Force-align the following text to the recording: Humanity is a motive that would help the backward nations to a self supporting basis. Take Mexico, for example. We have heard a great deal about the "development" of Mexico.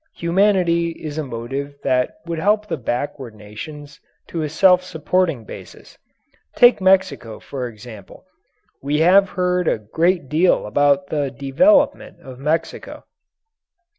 Humanity 0.15 0.89
is 0.93 1.19
a 1.19 1.23
motive 1.23 1.75
that 1.83 2.21
would 2.25 2.39
help 2.39 2.65
the 2.67 2.75
backward 2.77 3.35
nations 3.35 3.99
to 4.29 4.41
a 4.41 4.49
self 4.49 4.83
supporting 4.83 5.43
basis. 5.43 5.95
Take 6.55 6.81
Mexico, 6.81 7.39
for 7.39 7.67
example. 7.67 8.25
We 8.81 9.01
have 9.01 9.29
heard 9.37 9.67
a 9.67 9.77
great 9.77 10.27
deal 10.27 10.65
about 10.65 11.05
the 11.09 11.29
"development" 11.29 12.19
of 12.19 12.39
Mexico. 12.39 13.03